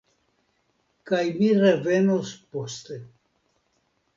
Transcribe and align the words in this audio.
Kaj 1.11 1.19
mi 1.41 1.49
revenos 1.59 2.33
poste. 2.57 2.99